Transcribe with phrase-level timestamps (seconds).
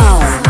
[0.00, 0.49] Brown.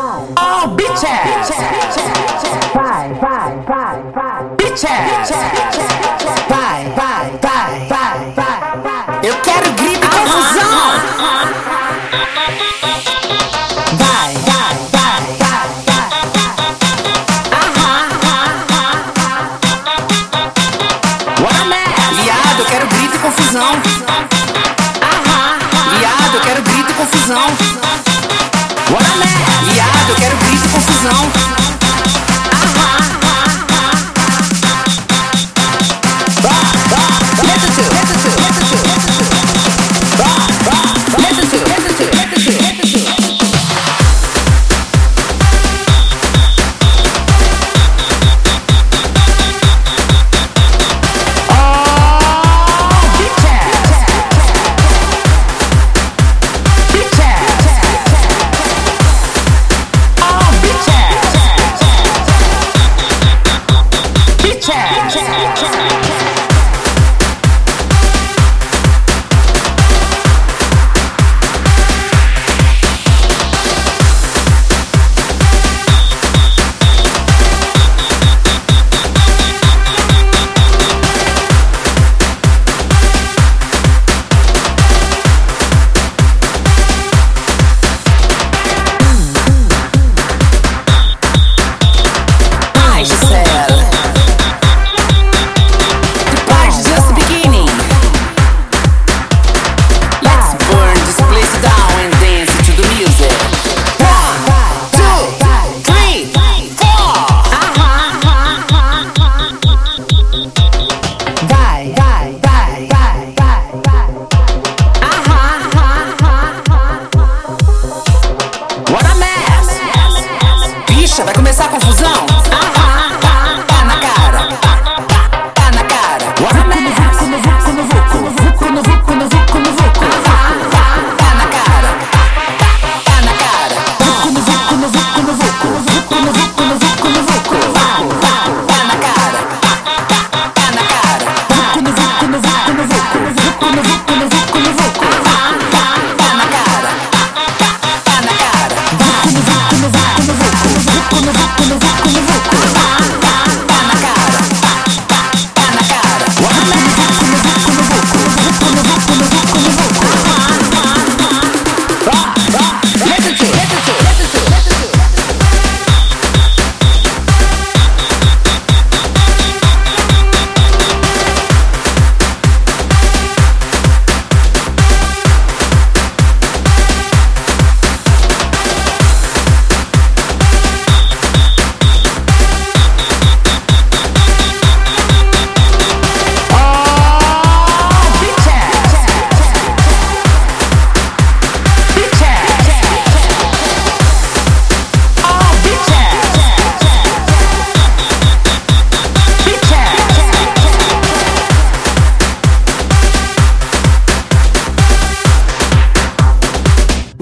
[0.00, 1.02] Oh, bitch.
[2.72, 4.44] Vai, vai, vai, vai.
[4.56, 5.32] Bitch ass.
[6.48, 9.18] Vai, vai, vai, vai, vai.
[9.24, 10.68] Eu quero grito e confusão.
[10.68, 11.48] Uh-huh.
[13.98, 16.08] Vai, vai, vai, vai, vai.
[21.42, 21.88] What a mess.
[22.22, 23.72] Viado, eu quero grito e confusão.
[25.98, 27.46] Viado, eu quero grito e confusão.
[28.92, 29.37] What a mess.
[30.98, 31.37] razão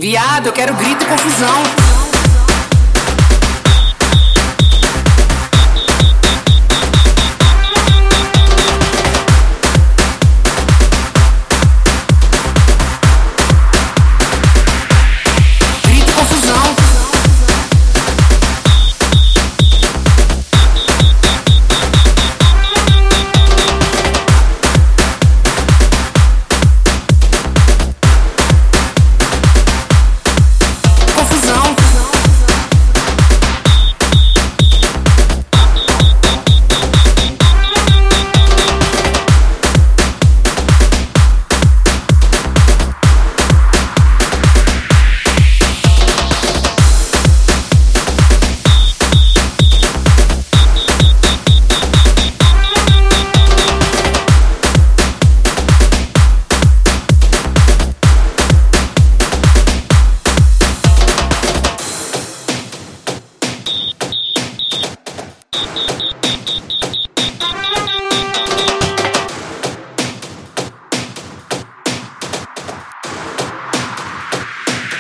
[0.09, 1.86] Viado, eu quero grito e confusão.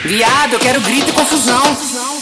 [0.06, 2.15] Viado, eu quero grito e confusão.